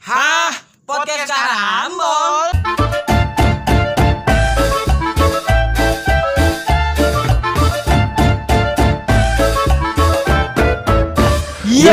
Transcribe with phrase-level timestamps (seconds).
[0.00, 0.56] Hah?
[0.88, 2.48] Podcast Karambol?
[11.68, 11.92] Yo.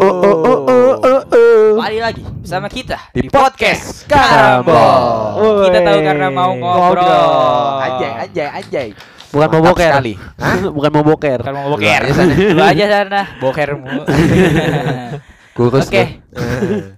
[0.00, 1.68] Oh, oh, oh, oh, oh, oh.
[1.76, 5.68] Kembali lagi bersama kita Di podcast Karambol.
[5.68, 7.84] Kita tahu karena mau ngobrol.
[7.84, 8.88] Anjay, anjay, anjay.
[9.36, 9.92] Bukan mau boker.
[10.40, 10.56] Hah?
[10.80, 11.44] Bukan mau boker.
[11.44, 12.00] Bukan mau boker.
[12.00, 12.32] Lu aja sana.
[12.56, 13.92] Lu aja sana, bokermu.
[15.58, 16.22] Kurus Oke.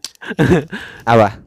[1.17, 1.41] Apa?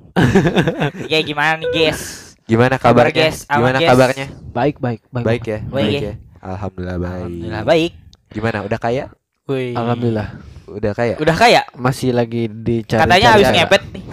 [1.05, 2.33] Ya gimana nih, guys?
[2.43, 3.29] Gimana Kabar, kabarnya?
[3.29, 3.37] guys?
[3.45, 3.89] Gimana guys?
[3.93, 4.27] kabarnya?
[4.49, 5.21] Baik, baik, baik.
[5.21, 5.59] Baik ya?
[5.69, 6.13] Baik ya?
[6.41, 7.13] Alhamdulillah baik.
[7.13, 7.91] Alhamdulillah baik.
[8.33, 8.57] Gimana?
[8.65, 9.03] Udah kaya?
[9.45, 9.77] Wih.
[9.77, 10.27] Alhamdulillah.
[10.65, 11.15] Udah kaya?
[11.21, 11.61] Udah kaya?
[11.77, 13.05] Masih lagi dicari.
[13.05, 14.03] Katanya habis ngepet nih.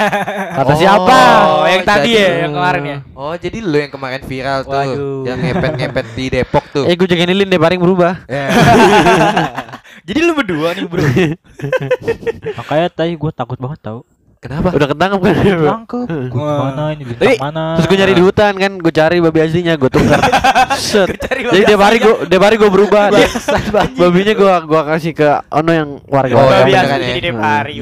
[0.58, 1.18] Kata siapa?
[1.46, 2.98] Oh, yang tadi jadi- ya, yang kemarin ya.
[3.14, 5.22] Oh, jadi lu yang kemarin viral tuh, Waduh.
[5.30, 6.84] yang ngepet-ngepet di Depok tuh.
[6.90, 8.26] Eh, gue jagain lilin deh, paling berubah.
[8.26, 8.50] Ya.
[10.08, 11.04] Jadi lu berdua nih, Bro.
[12.58, 14.00] Makanya tadi gue takut banget tau
[14.38, 14.70] Kenapa?
[14.70, 15.34] Udah ketangkep kan?
[15.66, 19.16] Tangkep Gue mana ini Tapi, bintang mana Terus gue nyari di hutan kan, gue cari
[19.18, 20.22] babi aslinya, gue tukar.
[20.78, 21.10] Set.
[21.26, 23.10] Jadi tiap hari gue, tiap hari gue berubah.
[23.98, 26.38] Babinya gue, gue kasih ke Ono yang warga.
[26.38, 27.08] Oh, babi yang asli beneran ya?
[27.10, 27.74] jadi tiap hari.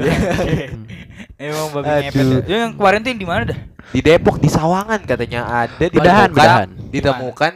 [1.37, 2.25] Emang babi ngepet.
[2.25, 2.41] ya.
[2.65, 3.59] Yang kemarin tuh yang di mana dah?
[3.93, 6.67] Di Depok di Sawangan katanya ada Bedahan, ditemukan, bedahan.
[6.89, 7.53] ditemukan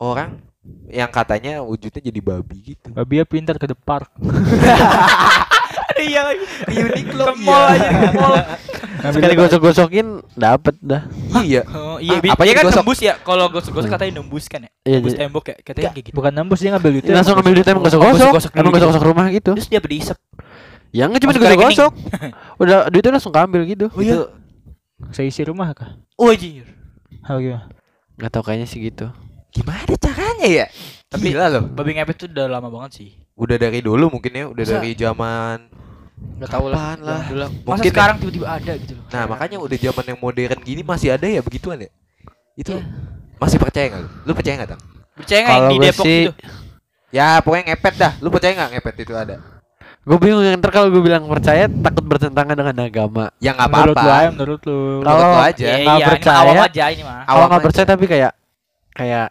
[0.00, 0.30] orang
[0.88, 2.88] yang katanya wujudnya jadi babi gitu.
[2.90, 4.02] Babi ya pintar ke depan
[5.88, 6.22] Ada iya.
[6.68, 7.74] Uniqlo, Ke mall iya.
[7.74, 8.34] aja, ke mall.
[9.08, 11.02] Sekali gosok-gosokin, dapet dah.
[11.40, 11.62] iya.
[11.66, 13.14] Oh, iya, Ah, bi- apanya dia kan nembus ya.
[13.16, 14.70] Kalau gosok-gosok katanya nembus kan ya.
[14.82, 16.14] Iya, Nembus jadi- tembok ya, katanya kayak gitu.
[16.14, 18.52] Bukan nembus dia ngambil duitnya Langsung ambil duitnya emang gosok-gosok.
[18.54, 19.50] Emang gosok-gosok rumah gitu.
[19.54, 20.18] Terus dia berdisep.
[20.88, 21.92] Ya nggak cuma gosok-gosok.
[22.62, 23.86] Udah duitnya langsung keambil gitu.
[23.90, 24.16] Oh iya.
[25.10, 25.98] Seisi rumah kah?
[26.14, 26.66] Oh anjir.
[27.22, 27.66] Hal gimana?
[28.16, 29.10] Gak tau kayaknya sih gitu.
[29.48, 30.66] Gimana caranya ya?
[31.08, 31.64] Tapi- Gila loh.
[31.72, 33.10] Babi ngepet tuh udah lama banget sih.
[33.32, 34.74] Udah dari dulu mungkin ya, udah Masa?
[34.76, 35.58] dari zaman
[36.18, 36.98] Enggak tahu lah.
[36.98, 37.22] Lah?
[37.30, 37.46] Dulu.
[37.62, 39.06] Masa Mungkin sekarang tiba-tiba ada gitu loh.
[39.06, 41.90] Nah, makanya udah zaman yang modern gini masih ada ya begituan ya?
[42.54, 42.82] Itu Iya.
[43.38, 44.08] masih percaya nggak lu?
[44.26, 44.82] Lu percaya nggak, Tang?
[45.14, 46.32] Percaya nggak yang Kalau di Depok sih- gitu?
[47.08, 48.12] Ya, pokoknya ngepet dah.
[48.18, 49.34] Lu percaya nggak ngepet itu ada?
[50.02, 53.24] Gue bingung ntar kalau gue bilang percaya takut bertentangan dengan agama.
[53.38, 54.32] Ya nggak Menurut lu aja apa-apa.
[54.34, 55.62] menurut lu Kalau- Menurut lu aja.
[55.62, 56.38] Iya, nggak iya, ini percaya.
[56.40, 57.20] awam aja ini mah.
[57.24, 57.66] Awam nggak aja.
[57.70, 58.32] percaya tapi kayak
[58.90, 59.26] kayak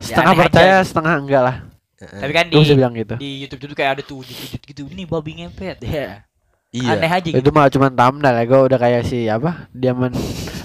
[0.00, 0.86] setengah aneh percaya aja.
[0.88, 1.56] setengah enggak lah.
[2.00, 3.14] Tapi kan di bilang gitu.
[3.20, 4.82] di YouTube itu kayak ada tuh wujud-wujud gitu.
[4.88, 5.84] Ini babi ngepet.
[5.84, 6.24] Ya.
[6.72, 6.96] Iya.
[6.96, 7.36] Aneh aja gitu.
[7.36, 8.44] Itu mah cuma thumbnail ya.
[8.48, 9.68] Gue udah kayak si apa?
[9.76, 10.16] Diamond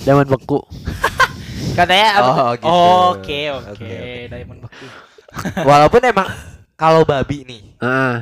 [0.07, 0.63] Diamond beku.
[1.77, 2.31] Katanya apa?
[2.31, 2.69] Oh, gitu.
[2.71, 3.69] Oke, oke.
[3.75, 4.29] Oke, oke.
[4.31, 4.85] Diamond beku.
[5.67, 6.29] Walaupun emang
[6.79, 8.15] kalau babi nih, Heeh.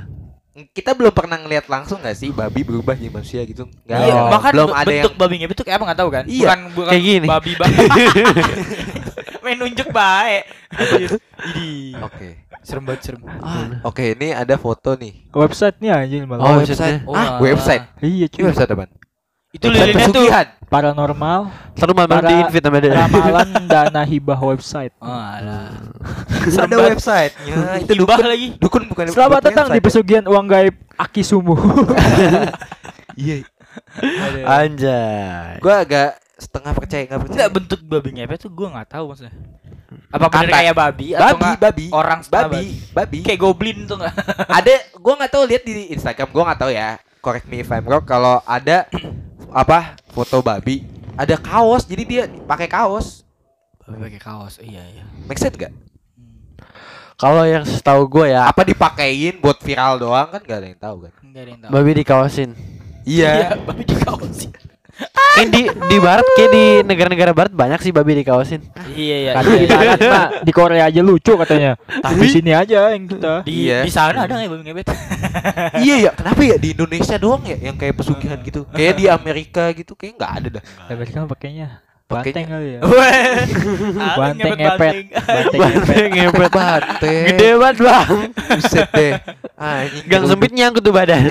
[0.69, 3.65] Kita belum pernah ngeliat langsung nggak sih babi berubah jadi manusia gitu?
[3.83, 4.29] Nggak Iya, ada.
[4.29, 6.23] bahkan belum be- ada yang bentuk babi ngepet tuh kayak apa nggak tahu kan?
[6.25, 6.45] Iya.
[6.45, 7.27] Bukan bukan Kayak gini.
[7.27, 7.75] babi babi.
[9.43, 10.43] Main nunjuk baik.
[11.99, 12.29] Oke.
[12.61, 13.21] serem banget serem.
[13.43, 15.27] Ah, Oke, ini ada foto nih.
[15.29, 16.79] Website nih anjing malah Oh, website.
[16.79, 17.03] website-nya.
[17.03, 17.83] Oh, ah, website.
[17.99, 18.85] Iya cuy website apa?
[19.53, 20.25] Itu lilinnya tuh.
[20.25, 20.47] pesugihan.
[20.65, 21.39] Paranormal
[21.93, 22.93] malam Para- di invite sama dia.
[22.97, 25.69] Ramalan dana hibah website Oh, alah.
[26.41, 26.97] Ada banget.
[26.97, 27.55] website-nya.
[27.77, 28.25] Itu Hibah dukun.
[28.25, 28.47] lagi.
[28.57, 31.53] Dukun bukan Selamat bukan datang di pesugihan uang gaib Aki Sumu
[33.15, 33.45] Iya.
[34.43, 35.57] Anjay.
[35.59, 37.37] Gua agak setengah percaya nggak percaya.
[37.37, 39.33] Enggak bentuk babi ngepet tuh gua nggak tahu maksudnya.
[40.09, 43.19] Apa bener Kata- kayak babi atau babi, nggak babi, orang setengah babi, babi.
[43.21, 44.13] Kayak goblin tuh nggak?
[44.47, 46.89] ada gua nggak tahu lihat di Instagram gua nggak tahu ya
[47.19, 48.89] correct me if I'm wrong kalau ada
[49.53, 50.81] apa foto babi
[51.13, 53.21] ada kaos jadi dia pakai kaos
[53.83, 54.63] Babi pakai kaos.
[54.63, 55.03] Iya, iya.
[55.27, 55.75] make sense gak?
[57.13, 60.95] Kalau yang setahu gue ya, apa dipakein buat viral doang kan gak ada yang tahu
[61.03, 61.71] kan Enggak ada yang tahu.
[61.75, 62.49] babi dikawasin.
[63.03, 63.95] iya babi di
[64.95, 65.33] kaos.
[65.33, 68.61] Kayak di di barat kayak di negara-negara barat banyak sih babi dikawasin.
[68.89, 69.31] Iya, iya.
[69.33, 73.41] Kadang di barat mah di Korea aja lucu katanya Tapi di sini aja yang kita
[73.41, 73.81] Di, Iya.
[73.81, 74.87] di sana ada nggak babi ngepet?
[75.85, 79.69] iya ya kenapa ya di Indonesia doang ya yang kayak pesugihan gitu kayak di Amerika
[79.71, 81.67] gitu kayak nggak ada dah Amerika mah pakainya
[82.03, 82.79] Pakainya- Banteng kali ya
[84.13, 85.59] Banteng Banteng ngepet Banteng
[86.11, 86.51] ngepet ngepet.
[86.53, 88.09] bate Gede banget bang.
[88.51, 89.13] buset deh
[89.55, 91.23] anjing Gang sempit nyangkut tuh badan.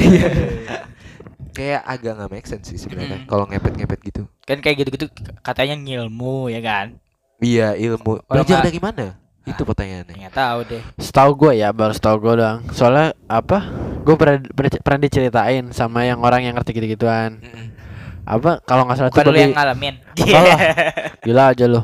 [1.52, 3.28] Kayak agak nggak make sense sih sebenarnya Mm.
[3.28, 5.06] kalau ngepet ngepet gitu Kan kayak gitu-gitu
[5.40, 6.96] katanya ngilmu ya kan?
[7.38, 10.82] iya ilmu belajar dari mana itu pertanyaannya Nggak tahu deh.
[11.02, 12.62] Setahu gue ya, baru setahu gue doang.
[12.70, 13.58] Soalnya apa?
[14.06, 17.43] Gue pernah, pernah pernah diceritain sama yang orang yang ngerti gitu-gituan.
[17.43, 17.75] Mm-mm.
[18.22, 19.94] Apa kalau nggak salah Bukan tuh lu babi yang ngalamin.
[20.14, 20.58] Salah.
[21.26, 21.81] Gila aja lu.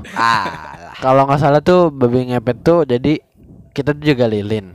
[0.99, 3.13] Kalau nggak salah tuh babi ngepet tuh jadi
[3.75, 4.71] kita tuh juga lilin.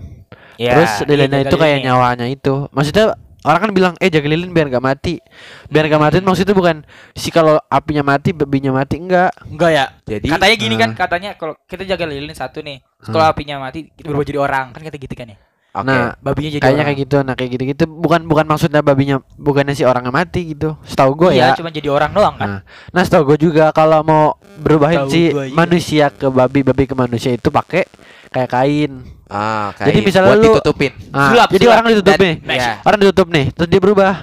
[0.60, 2.54] Ya, Terus lilinnya iya, itu jaga kayak nyawanya itu.
[2.76, 5.20] Maksudnya orang kan bilang eh jaga lilin biar gak mati.
[5.68, 9.32] Biar gak mati maksudnya bukan si kalau apinya mati babinya mati enggak.
[9.46, 9.86] Enggak ya.
[10.08, 10.98] jadi Katanya gini kan, Ah.
[10.98, 14.66] katanya kalau kita jaga lilin satu nih, terus kalau apinya mati kita berubah jadi orang
[14.72, 15.38] kan kata gitu kan ya.
[15.74, 15.90] Oke.
[15.90, 16.86] Nah, Babinya jadi kayaknya orang.
[16.94, 17.18] kayak gitu.
[17.26, 20.78] Nah, kayak gitu-gitu bukan bukan maksudnya babinya bukannya si orangnya mati gitu.
[20.86, 21.58] Setahu gue Iya, ya.
[21.58, 22.48] cuma jadi orang doang kan.
[22.48, 22.62] Nah,
[22.94, 25.50] nah setahu gue juga kalau mau berubahin si iya.
[25.50, 27.90] manusia ke babi, babi ke manusia itu pakai
[28.34, 28.92] kayak kain.
[29.26, 30.92] Ah, Jadi kayak misalnya buat lu- ditutupin.
[31.10, 31.76] Nah, Sulap, jadi sulap.
[31.76, 32.36] orang ditutup Dan- nih.
[32.52, 32.72] Iya.
[32.82, 34.14] Orang ditutup nih, terus dia berubah.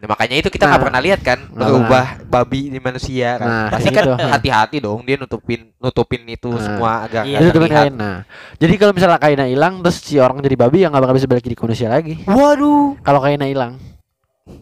[0.00, 0.86] Nah, makanya itu kita nggak Nah.
[0.86, 3.44] pernah lihat kan berubah babi di manusia kan.
[3.44, 4.16] Nah, Pasti kan gitu.
[4.16, 6.56] hati-hati dong dia nutupin nutupin itu Nah.
[6.58, 7.84] semua agar Iya, terlihat.
[7.84, 7.94] kain.
[7.94, 8.24] Nah,
[8.56, 11.42] jadi kalau misalnya kainnya hilang terus si orang jadi babi ya nggak bakal bisa balik
[11.42, 12.16] jadi manusia lagi.
[12.24, 12.96] Waduh.
[12.98, 13.76] Kalau kainnya hilang.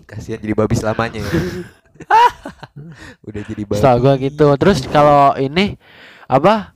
[0.04, 1.30] Kasihan jadi babi selamanya ya.
[3.22, 3.78] Udah jadi babi.
[3.78, 4.46] Setahu gua gitu.
[4.56, 5.78] Terus kalau ini
[6.26, 6.74] apa?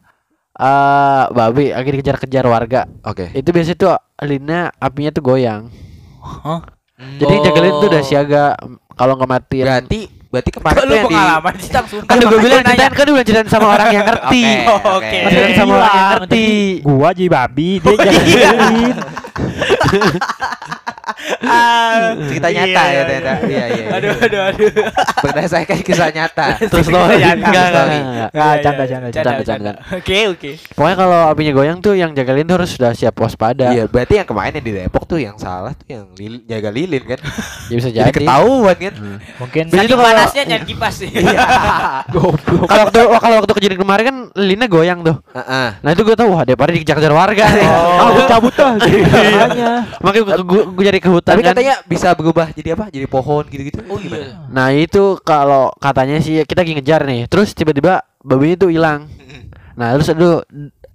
[0.52, 2.84] Eh babi lagi dikejar-kejar warga.
[3.02, 3.32] Oke.
[3.32, 3.90] Itu biasanya tuh
[4.22, 5.72] linnya apinya tuh goyang.
[6.22, 6.60] Hah?
[7.02, 8.44] Jadi yang jaga lilin tuh udah siaga
[8.94, 9.58] kalau nggak mati.
[9.64, 10.00] Berarti
[10.32, 11.16] berarti kemarin lu yang di
[11.60, 11.84] sih Tam?
[11.84, 14.44] Kan udah gue bilang ceritain kan udah ceritain sama orang yang ngerti.
[14.44, 15.18] Oke, Oh, oke.
[15.28, 16.46] Ceritain sama orang yang ngerti.
[16.86, 18.96] Gua jadi babi, dia jadi lilin.
[21.42, 23.32] Ah, Cerita iya, nyata iya, ya ternyata.
[23.42, 23.64] Iya iya.
[23.68, 23.86] iya.
[23.92, 24.70] Aduh, aduh, aduh.
[25.20, 26.46] Berdasarkan kisah nyata.
[26.72, 27.66] Terus lo Iya, enggak, iya, enggak, iya.
[27.68, 28.28] enggak, enggak.
[28.32, 28.90] Nggak, Iya, canda, iya.
[28.92, 29.72] canda, canda, canda.
[29.92, 30.50] Oke, oke.
[30.72, 33.66] Pokoknya kalau apinya goyang tuh yang jaga lilin tuh harus sudah siap waspada.
[33.70, 37.02] Iya, berarti yang kemarin yang di Depok tuh yang salah tuh yang lilin, jaga lilin
[37.04, 37.20] kan.
[37.62, 38.12] Ya bisa Jadi jadi.
[38.20, 38.94] ketahuan kan.
[39.38, 41.10] Mungkin Jadi Saking tuh kalau- panasnya jangan kipas sih.
[42.14, 42.66] goblok.
[42.66, 45.16] Kalau waktu kalau waktu kejadian kemarin kan lilinnya goyang tuh.
[45.32, 45.68] Heeh.
[45.74, 47.66] Nah itu gue tahu wah daripada dikejar-kejar warga nih.
[48.12, 48.72] Gua cabut dah.
[48.76, 49.70] Makanya.
[50.00, 50.62] Makanya gue,
[50.92, 51.50] gue, gue jadi ke hutan Tapi kan.
[51.56, 52.84] katanya bisa berubah jadi apa?
[52.92, 53.80] Jadi pohon gitu-gitu.
[53.88, 54.44] Oh iya.
[54.52, 57.24] Nah itu kalau katanya sih kita lagi ngejar nih.
[57.32, 59.08] Terus tiba-tiba babinya tuh hilang.
[59.72, 60.44] Nah terus aduh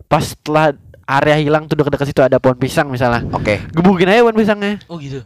[0.06, 0.70] pas setelah
[1.10, 3.26] area hilang tuh dekat-dekat situ ada pohon pisang misalnya.
[3.34, 3.58] Oke.
[3.74, 4.78] Gebukin aja pohon pisangnya.
[4.86, 5.26] Oh gitu.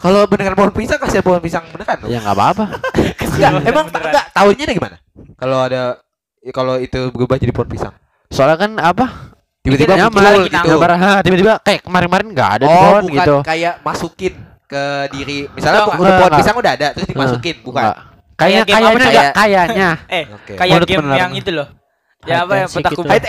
[0.00, 2.08] Kalau beneran pohon pisang kasih pohon pisang beneran dong.
[2.08, 2.64] Ya nggak apa-apa.
[3.28, 4.96] Enggak, emang enggak tahunya dari gimana?
[5.36, 6.00] Kalau ada
[6.40, 7.94] ya, kalau itu berubah jadi pohon pisang.
[8.32, 9.27] Soalnya kan apa?
[9.68, 10.66] Tiba-tiba muncul lagi gitu.
[10.68, 13.36] Gambar, ha, tiba-tiba kayak kemarin-kemarin nggak ada Oh, pohon bukan gitu.
[13.44, 14.34] kayak masukin
[14.64, 15.38] ke diri.
[15.52, 17.82] Misalnya enggak, pohon pisang udah ada terus dimasukin, bukan.
[18.34, 19.90] Kayaknya kayaknya kayak- kayaknya.
[20.16, 20.22] Eh,
[20.54, 21.18] kayak Menurut game pendengar.
[21.20, 21.68] yang itu loh.
[22.26, 23.06] Ya apa yang petak seek.
[23.06, 23.26] Hide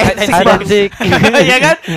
[0.49, 0.89] and seek.
[1.47, 1.75] Iya kan?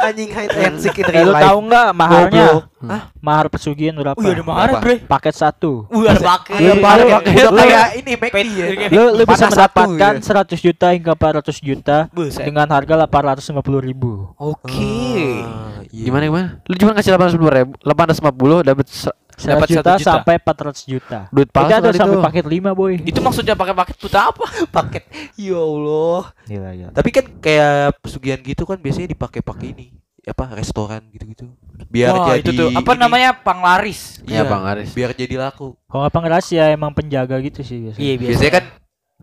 [0.00, 1.44] Anjing hide and seek in Eh, real lu life.
[1.44, 2.46] tahu nggak maharnya?
[2.48, 2.64] Goblok.
[2.80, 3.02] Hah?
[3.18, 4.14] Mahar pesugihan berapa?
[4.14, 5.02] Wih, ada mahar, bre.
[5.02, 5.84] Paket satu.
[5.88, 6.14] Wih, ada.
[6.14, 7.34] Lu pakai Udah paket.
[7.34, 8.66] udah Lu- kayak ini McD ya.
[8.88, 10.22] Lu, lu bisa mendapatkan ya.
[10.22, 11.96] 100 juta hingga 400 juta
[12.38, 13.50] dengan harga 850
[13.82, 14.30] ribu.
[14.34, 15.42] Oke.
[15.88, 16.04] Iya.
[16.04, 16.48] Gimana gimana?
[16.62, 20.10] Lu cuma ngasih 850 ribu, 850 dapat se- 100 Dapat juta, 1 juta.
[20.10, 21.18] sampai 400 juta.
[21.30, 22.26] duit Itu palsu sampai itu.
[22.26, 22.92] paket 5 boy.
[23.00, 24.44] Itu maksudnya pakai paket puta apa?
[24.76, 25.04] paket?
[25.34, 26.22] Ya Allah.
[26.44, 26.88] Gila ya.
[26.90, 29.86] Tapi kan kayak pesugihan gitu kan biasanya dipakai-pakai ini
[30.26, 31.48] apa restoran gitu-gitu.
[31.88, 33.00] Biar Wah, jadi itu tuh apa ini.
[33.00, 34.20] namanya panglaris.
[34.28, 34.92] Iya, Bang Aris.
[34.92, 35.72] Biar jadi laku.
[35.86, 38.02] Kalau nggak pengeras ya emang penjaga gitu sih biasanya.
[38.02, 38.64] Iya, Biasanya kan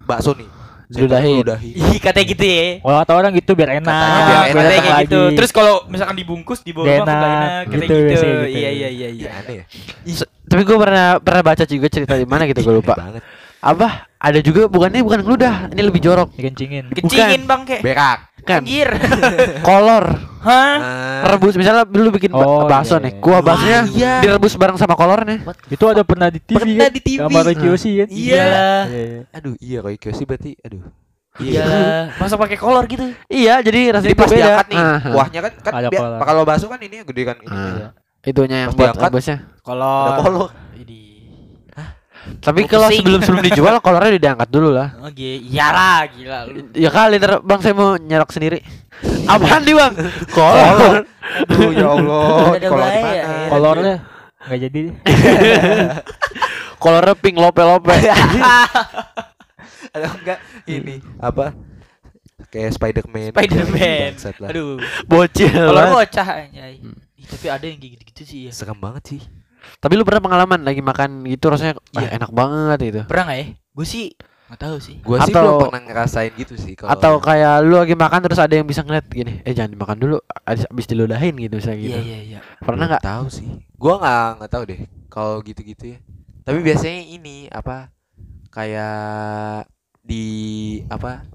[0.02, 0.50] bakso nih.
[0.88, 1.42] Diludahin.
[1.42, 1.74] Ludahin.
[1.74, 2.66] Ih, katanya gitu ya.
[2.80, 3.90] Kalau kata orang gitu biar enak.
[3.90, 4.54] Katanya biar enak.
[4.56, 5.22] katanya kayak gitu.
[5.34, 7.02] Terus kalau misalkan dibungkus di bawah enak.
[7.02, 8.12] enak, katanya Gitu, gitu.
[8.12, 8.28] gitu.
[8.28, 9.08] Iya, iya, iya, iya.
[9.10, 9.64] Iya aneh ya.
[10.12, 12.94] Se- Tapi gue pernah pernah baca juga cerita di mana gitu gue lupa.
[13.60, 13.88] Apa?
[14.16, 16.30] Ada juga bukannya bukan ngeludah, ini lebih jorok.
[16.34, 16.90] Dikencingin.
[16.92, 17.82] Kencingin, Bang, kayak.
[17.82, 18.20] Berak.
[18.46, 18.62] Kan
[19.60, 20.06] kolor
[20.46, 20.78] Hah?
[20.78, 21.26] Ah.
[21.28, 23.20] rebus misalnya lu bikin Oh, bakso iya, nih, iya.
[23.20, 24.14] kuah baksonya iya.
[24.22, 25.42] direbus bareng sama kolornya.
[25.68, 26.92] Itu ada pernah di TV Pernah kan?
[26.94, 27.20] di TV.
[27.20, 28.08] Gambar Roy Kiyoshi kan?
[28.08, 28.46] Iya.
[28.46, 29.22] Iya, iya.
[29.34, 30.86] Aduh, iya Roy Kiyoshi berarti aduh.
[31.36, 31.66] Iya.
[32.16, 33.10] Masa pakai kolor gitu?
[33.26, 34.38] Iya, jadi rasanya Jadi pas beda.
[34.40, 35.00] diangkat nih, Ah, ah.
[35.12, 35.72] kuahnya kan kan
[36.22, 37.50] kalau bakso kan ini gede kan ini.
[37.52, 37.90] Ah.
[38.22, 39.38] Itunya yang Pas buat rebusnya.
[39.42, 40.08] Ada Kolor.
[40.22, 40.50] kolor.
[40.76, 41.00] Ini.
[42.42, 44.98] Tapi kalau sebelum sebelum dijual kolornya diangkat dulu lah.
[45.06, 46.70] Oke, iyalah gila lu.
[46.74, 48.60] Ya kali ntar bang saya mau nyerok sendiri.
[49.30, 49.94] Apaan nih bang?
[50.34, 51.06] Kolor.
[51.50, 52.26] Aduh ya Allah,
[52.62, 53.24] kolor ya.
[53.50, 53.96] Kolornya
[54.46, 54.80] nggak jadi.
[56.84, 57.94] Kolornya pink lope lope.
[59.96, 60.40] Ada enggak
[60.70, 61.56] ini apa?
[62.52, 63.32] Kayak Spider-Man.
[63.34, 64.12] Spider-Man.
[64.52, 64.78] Aduh.
[65.10, 65.50] Bocil.
[65.50, 66.78] Kolor bocah anjay.
[67.16, 68.52] Ih, Tapi ada yang gitu-gitu sih ya.
[68.54, 69.22] Serem banget sih.
[69.86, 72.18] Tapi lu pernah pengalaman lagi makan gitu rasanya Iya.
[72.18, 73.02] enak banget gitu.
[73.06, 73.46] Pernah nggak ya?
[73.54, 74.06] Gue sih
[74.46, 74.96] nggak tahu sih.
[75.02, 78.38] Gua sih Atau- belum pernah ngerasain gitu sih kalau Atau kayak lu lagi makan terus
[78.38, 81.98] ada yang bisa ngeliat gini, eh jangan dimakan dulu, abis, abis diludahin gitu misalnya gitu.
[81.98, 82.40] Iya iya iya.
[82.62, 83.04] Pernah Belum nggak?
[83.06, 83.50] tahu sih.
[83.78, 85.98] Gua nggak nggak tahu deh kalau gitu-gitu ya.
[86.46, 87.90] Tapi biasanya ini apa?
[88.50, 89.66] Kayak
[90.02, 90.26] di
[90.90, 91.26] apa?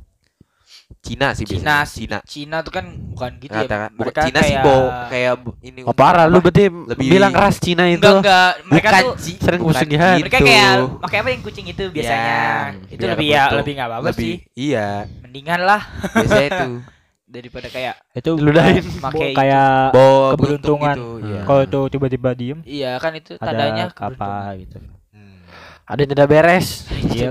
[1.01, 1.87] Cina sih Cina biasanya.
[1.87, 1.99] sih.
[2.03, 2.19] Cina.
[2.23, 3.87] Cina tuh kan bukan gitu Rata- ya.
[3.89, 7.57] bukan Mereka Cina sih kayak bo kayak ini Oh parah, lu berarti Lebih- bilang ras
[7.57, 8.03] Cina itu.
[8.03, 8.53] Enggak enggak.
[8.67, 10.17] Mereka bukan tuh sih, sering bukan pesugihan.
[10.19, 10.47] mereka gitu.
[10.47, 12.27] kayak pakai apa yang kucing itu biasanya.
[12.27, 12.51] Ya,
[12.87, 14.35] itu biar lebih ya lebih nggak apa-apa lebih sih.
[14.55, 14.89] iya
[15.21, 15.83] Mendingan lah
[16.13, 16.69] biasanya itu
[17.31, 18.85] daripada kayak Itu Diludahin.
[18.99, 19.37] pakai itu.
[19.37, 20.97] kayak bawa keberuntungan.
[20.97, 21.43] gitu, iya.
[21.47, 24.83] kalau tuh tiba-tiba diem Iya kan itu tandanya ada apa gitu.
[25.09, 25.39] Hmm.
[25.87, 26.69] Ada yang tidak beres.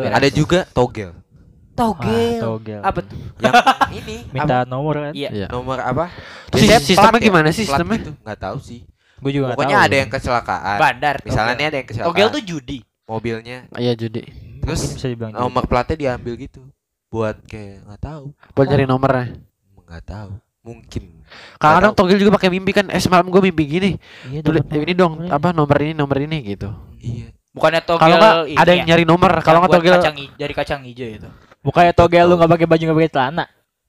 [0.10, 1.18] ada Iya, juga togel
[1.79, 2.39] Togel.
[2.39, 2.81] togel.
[2.83, 3.17] Apa tuh?
[3.43, 3.53] Yang
[4.03, 5.13] ini Minta nomor kan?
[5.15, 5.29] Iya.
[5.31, 5.48] Iya.
[5.48, 6.12] nomor apa?
[6.51, 7.27] Biasanya sistemnya plat ya?
[7.31, 7.98] gimana sih sistemnya?
[8.03, 8.12] gitu.
[8.19, 8.79] Nggak tahu sih.
[9.19, 9.88] Gue juga nggak Pokoknya tahu.
[9.88, 10.77] ada yang kecelakaan.
[10.77, 11.15] Bandar.
[11.24, 11.69] Misalnya nih Togel.
[11.69, 12.09] ada yang kecelakaan.
[12.12, 12.77] Togel tuh judi.
[13.09, 14.21] mobilnya Iya judi.
[14.59, 16.62] terus bisa dibilang nomor platnya diambil gitu.
[17.09, 18.24] Buat kayak nggak tahu.
[18.53, 19.25] Buat nyari nomornya.
[19.81, 20.31] Nggak tahu.
[20.62, 21.03] Mungkin.
[21.57, 22.86] Kadang togel juga pakai mimpi kan.
[22.93, 23.91] Eh semalam gue mimpi gini.
[24.29, 26.69] Iya, Tulis ini dong apa nomor ini nomor ini gitu.
[27.01, 27.33] Iya.
[27.50, 28.93] Bukannya togel Kalau ada yang ya?
[28.93, 29.31] nyari nomor.
[29.41, 31.29] Kalau nggak togel kacang hijau, dari kacang hijau itu.
[31.60, 33.46] Bukannya togel lu nggak pakai baju nggak pakai celana.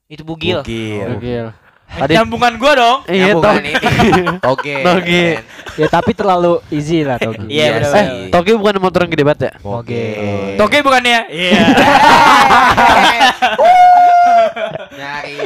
[0.07, 0.61] Itu bugil.
[0.61, 1.07] Bugil.
[1.09, 1.47] togel.
[1.91, 2.99] Eh, Ada- Nyambungan gua dong.
[3.05, 3.55] Iya togel.
[3.61, 3.73] ini.
[4.47, 4.77] Toge.
[4.81, 5.27] Toge.
[5.75, 7.47] Ya tapi terlalu easy lah togel.
[7.51, 7.99] Iya, Iya bener, sih.
[8.01, 9.53] Eh, togel bukan motor yang gede banget ya?
[9.59, 10.05] Toge.
[10.55, 11.19] Toge bukannya?
[11.29, 11.53] Iya.
[14.91, 15.37] Nyari.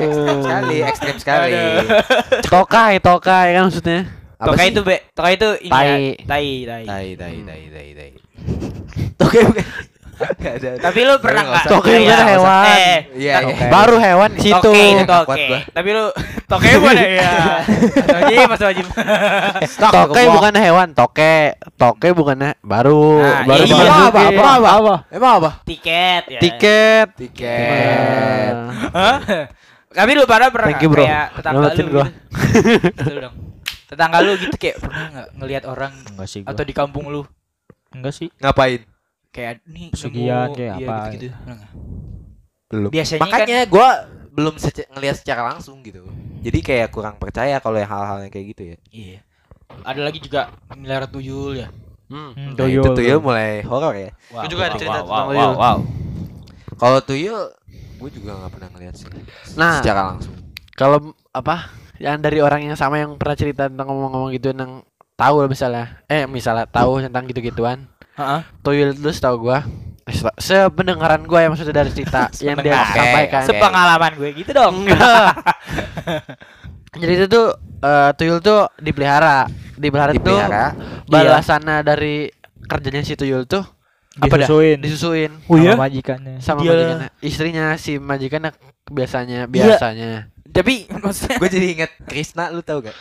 [0.00, 0.76] Ekstrim sekali.
[0.82, 1.52] Ekstrim sekali.
[2.46, 4.00] Tokai, tokai kan maksudnya.
[4.40, 5.84] Tokai itu be, tokai itu ini Tai.
[5.84, 5.98] ya.
[6.24, 6.82] Tai, tai.
[6.82, 8.10] Tai, tai, tai, tai, tai.
[9.16, 9.64] Toge bukan.
[10.20, 10.70] Ada.
[10.78, 11.72] Tapi lu pernah nggak enggak?
[11.72, 12.64] Tokai bukan hewan.
[12.68, 13.66] Eh, Iya, iya.
[13.68, 14.60] Baru hewan di situ.
[14.62, 15.44] Toke itu toke.
[15.70, 16.04] Tapi lu
[16.44, 17.06] toke bukan ya?
[17.06, 17.32] Iya.
[18.06, 18.86] Wajib, Mas wajib.
[19.90, 21.34] Toke bukan hewan, toke.
[21.74, 24.06] Toke bukan baru Nah, baru iya, dimasukin.
[24.06, 24.94] apa, apa, apa, apa?
[25.08, 25.50] Emang apa?
[25.64, 26.40] Tiket ya.
[26.40, 27.08] Tiket.
[27.16, 28.54] Tiket.
[28.92, 29.18] Hah?
[29.90, 31.04] Tapi lu pada pernah Thank you, nggak bro.
[31.04, 31.74] kayak tetangga lu gua.
[31.74, 31.98] gitu?
[32.94, 33.34] Gitu dong.
[33.86, 36.50] Tetangga lu gitu kayak pernah nggak ngelihat orang Enggak sih gua.
[36.50, 37.22] atau di kampung lu
[37.90, 38.30] Enggak sih.
[38.38, 38.86] Ngapain?
[39.30, 40.96] Kayak nih Pesugihan kayak iya, apa.
[41.14, 41.72] Pernah nggak?
[42.70, 42.90] Belum.
[42.90, 43.88] Biasanya Makanya gua
[44.30, 46.06] belum sece- ngelihat secara langsung gitu.
[46.40, 48.76] Jadi kayak kurang percaya kalau yang hal-hal yang kayak gitu ya.
[48.90, 49.18] Iya.
[49.86, 51.68] Ada lagi juga melihara tuyul ya.
[52.10, 52.34] Hmm.
[52.34, 54.10] Hmm, Nah, itu tuyul mulai horor ya.
[54.34, 55.40] Wow, juga ada wow, cerita wow, tentang wow, tuyul.
[55.40, 55.78] wow, wow.
[56.80, 57.42] Kalau tuyul
[58.00, 59.06] gue juga nggak pernah ngeliat sih.
[59.54, 59.78] Nah.
[59.78, 60.34] secara langsung.
[60.74, 60.98] Kalau
[61.30, 61.70] apa?
[62.00, 64.80] Yang dari orang yang sama yang pernah cerita tentang ngomong-ngomong gitu yang
[65.14, 66.00] tahu misalnya.
[66.08, 67.86] Eh, misalnya tahu tentang gitu-gituan.
[68.20, 68.40] Heeh.
[68.60, 69.64] Tuyul itu setahu gua
[70.02, 72.92] eh, se- sependengaran gua ya maksudnya dari cerita yang dia Sependengaran.
[72.94, 73.40] sampaikan.
[73.40, 73.48] Oke.
[73.48, 74.74] Sepengalaman gue gitu dong.
[76.92, 77.46] Jadi itu tuh
[77.80, 79.46] eh, tuyul tuh dipelihara.
[79.74, 80.76] Dipelihara, itu Dipelihara.
[81.06, 82.28] balasannya dari
[82.62, 83.64] kerjanya si tuyul tuh
[84.12, 84.44] apa dah?
[84.44, 84.78] Disusuin.
[84.78, 85.72] Disusuin Oh iya?
[85.72, 86.34] Sama majikannya.
[86.38, 87.08] sama Dia- majikannya.
[87.20, 88.50] Istrinya si majikannya
[88.86, 90.28] biasanya biasanya.
[90.50, 92.96] Tapi maksudnya gue jadi inget Krisna lu tau gak?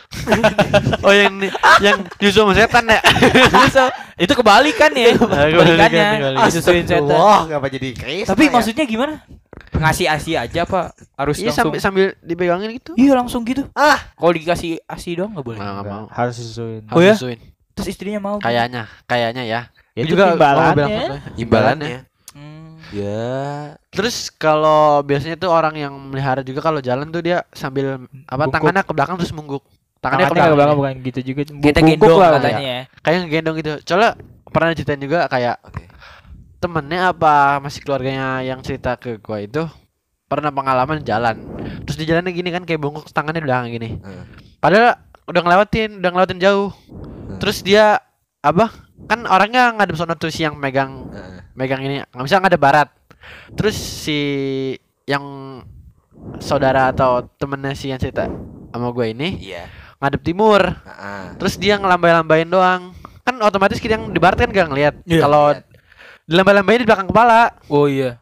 [1.05, 1.33] Oh yang
[1.81, 2.99] yang nyusul sama setan ya.
[4.15, 5.17] Itu kebalikan ya.
[5.17, 6.07] Kebalikan, Kebalikannya.
[6.19, 6.45] kebalikan.
[6.45, 7.09] Disusuin setan.
[7.09, 8.29] Wah, ngapa jadi Krisna?
[8.31, 8.51] Tapi ya?
[8.53, 9.13] maksudnya gimana?
[9.69, 11.71] Ngasih asi aja pak harus Iya langsung.
[11.71, 12.91] sambil sambil dipegangin gitu.
[12.93, 13.65] Iya langsung gitu.
[13.73, 13.97] Ah.
[14.13, 15.57] Kalau dikasih asi doang nggak boleh.
[15.57, 16.05] Nggak, mau.
[16.11, 16.83] Harus disusuin.
[16.91, 17.15] Oh ya?
[17.15, 17.39] Disusuin.
[17.73, 18.37] Terus istrinya mau.
[18.43, 19.61] Kayaknya, kayaknya ya.
[19.95, 21.23] Ya, itu gua imbalannya.
[21.39, 21.97] imbalannya.
[22.35, 22.75] Hmm.
[22.91, 23.78] Ya.
[23.89, 28.53] Terus kalau biasanya tuh orang yang melihara juga kalau jalan tuh dia sambil apa Bungkuk.
[28.53, 29.65] tangannya ke belakang terus mungguk.
[29.99, 31.41] Tangannya, Tangannya ke belakang bukan gitu juga.
[31.49, 32.81] Kita gendong lah, katanya ya.
[33.01, 33.71] Kayak ngegendong gitu.
[33.83, 34.11] Soalnya
[34.47, 35.83] pernah ceritain juga kayak Oke.
[36.61, 39.65] temennya apa masih keluarganya yang cerita ke gua itu
[40.29, 41.41] pernah pengalaman jalan.
[41.89, 43.97] Terus di jalannya gini kan kayak bungkuk tangannya belakang gini.
[43.97, 44.23] Heeh.
[44.61, 46.69] Padahal udah ngelewatin, udah ngelewatin jauh.
[47.41, 47.97] Terus dia
[48.45, 48.69] apa?
[49.09, 51.41] Kan orangnya ngadep sono tuh si yang megang Heeh.
[51.57, 52.87] megang ini nggak bisa ngadep barat
[53.53, 54.19] terus si
[55.03, 55.23] yang
[56.37, 58.27] saudara atau temennya si yang cerita
[58.69, 59.65] sama gue ini Iya.
[59.97, 61.23] ngadep timur Heeh.
[61.35, 65.21] terus dia ngelambai-lambain doang kan otomatis kita yang di barat kan gak ngeliat Iya.
[65.21, 65.65] kalau Lihat.
[66.25, 68.19] dilambai-lambain di belakang kepala Oh iya.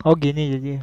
[0.00, 0.80] Oh gini jadi.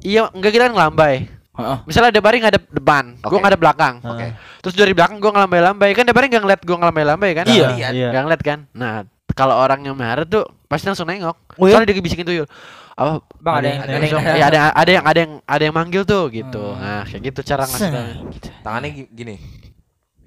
[0.00, 1.14] iya enggak kita kan ngelambai
[1.52, 1.78] Heeh.
[1.84, 3.42] misalnya ada baring ngadep depan gue Oke.
[3.42, 4.26] ngadep belakang Oke.
[4.60, 7.66] terus dari belakang gue ngelambai-lambai kan ada baring gak ngeliat gue ngelambai-lambai kan Iya.
[7.70, 7.92] Lihat.
[7.92, 8.08] Iya.
[8.10, 11.78] Gak ngeliat kan Nah kalau orang yang melihara tuh Pasti langsung nengok Oh, iya?
[11.78, 12.46] Soalnya dia bisikin tuyul
[12.92, 15.62] apa Bang ada yang Ada ada yang- yang Iya ada ada yang ada yang ada
[15.62, 16.64] yang manggil tuh gitu.
[16.64, 16.80] Hmm.
[16.80, 18.06] Nah kayak gitu cara ngasih tau.
[18.30, 18.48] Gitu.
[18.60, 19.36] Tangannya gi- gini.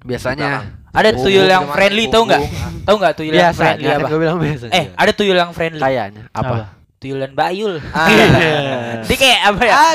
[0.00, 0.50] Biasanya
[0.90, 1.76] Ada tuyul yang gimana?
[1.76, 2.42] friendly tau nggak?
[2.82, 4.08] Tahu nggak tuyul yang friendly kan apa?
[4.08, 4.64] gue bilang biasa.
[4.70, 5.76] Eh, ada tuyul yang friendly.
[5.78, 6.56] kayaknya apa?
[6.96, 7.80] Tuyulan bayul.
[7.90, 8.08] Ah.
[9.08, 9.72] Dia kayak apa ya?
[9.72, 9.92] Ah.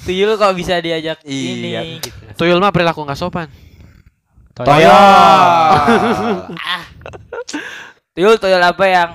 [0.00, 1.80] Tuyul kok bisa diajak Iya.
[1.80, 2.16] ini gitu.
[2.34, 3.48] Tuyul mah perilaku nggak sopan.
[4.54, 4.92] Toyo.
[8.10, 9.10] Tuyul tuyul apa yang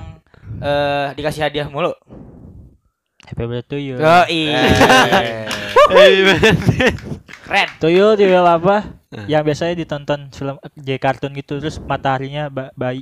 [0.61, 1.91] eh dikasih hadiah mulu?
[3.25, 3.97] Happy birthday tuyul.
[3.99, 4.69] Oh iya.
[7.45, 7.69] Keren.
[7.81, 8.85] Tuyul tuyul apa?
[9.25, 13.01] Yang biasanya ditonton film J kartun gitu terus mataharinya ba bayi.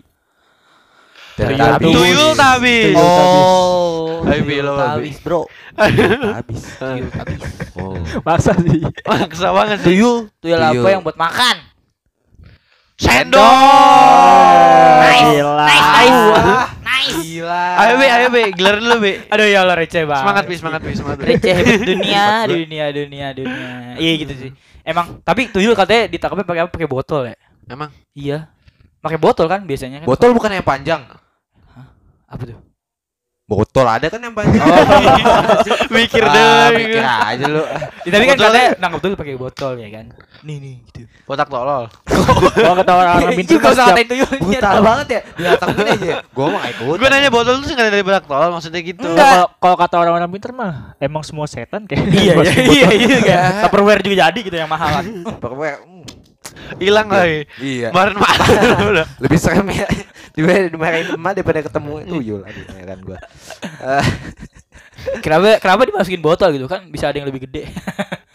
[1.34, 1.96] Teletubbies.
[1.98, 2.94] Tuyul tabis.
[2.94, 4.22] Tuyul Oh.
[4.24, 5.42] Hai, tuyul tabis, bro.
[5.76, 6.62] Habis.
[6.78, 7.42] Tuyul tabis.
[7.74, 7.98] Oh.
[8.22, 8.80] Maksa sih.
[9.04, 9.98] Maksa banget sih.
[9.98, 10.94] Tuyul, tuyul apa Tuyul.
[10.94, 11.56] yang buat makan?
[13.02, 13.42] Sendok.
[15.02, 15.26] Nice.
[15.34, 15.66] Gila.
[15.68, 16.73] Nice,
[17.04, 17.20] nice.
[17.20, 17.66] Gila.
[17.80, 19.12] Ayo be, ayo be, gelar dulu be.
[19.28, 20.24] Aduh ya Allah receh banget.
[20.24, 21.26] Semangat be, semangat be, semangat be.
[21.36, 23.68] receh dunia dunia dunia dunia.
[24.00, 24.52] Iya gitu sih.
[24.84, 26.72] Emang tapi tuyul katanya ditangkapnya pakai apa?
[26.72, 27.36] Pakai botol ya?
[27.68, 27.92] Emang?
[28.16, 28.48] Iya.
[29.04, 30.08] Pakai botol kan biasanya kan?
[30.08, 31.04] Botol bukan yang panjang.
[32.34, 32.73] apa tuh
[33.44, 34.56] Botol ada kan yang banyak.
[35.92, 36.80] Mikir Ah, deh.
[36.80, 37.60] mikir aja lu.
[38.02, 40.06] Ya, tapi kan Botol katanya nangkep dulu pakai botol ya kan.
[40.42, 41.04] Nih nih gitu.
[41.24, 41.92] Botak tolol.
[42.56, 44.40] Kalau kata orang-orang pintar Juga kan usah ngatain tuyulnya.
[44.40, 45.22] Brutal banget ya.
[45.36, 46.06] Binatang gini aja.
[46.08, 46.18] ya.
[46.32, 46.96] Gua mah ikut.
[46.96, 49.04] Gue nanya botol tuh nggak dari botak tolol maksudnya gitu.
[49.04, 52.96] Enggak, kalau kalau kata orang-orang pintar mah emang semua setan kayak Iya iya iya botol.
[52.96, 53.52] iya kan.
[53.68, 55.06] Tupperware juga jadi gitu yang mahal kan.
[56.78, 57.46] Hilang lagi.
[57.60, 57.90] Iya.
[57.90, 59.08] Kemarin udah.
[59.24, 59.88] Lebih serem ya.
[60.34, 62.42] Dibanding dimarahin emak daripada ketemu tuyul.
[62.42, 63.18] Aduh, heran gua.
[65.20, 67.68] Kenapa kenapa dimasukin botol gitu kan bisa ada yang lebih gede.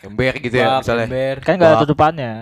[0.05, 1.07] ember gitu ya Wah, misalnya.
[1.09, 1.37] ember.
[1.41, 2.33] Kan enggak ada tutupannya.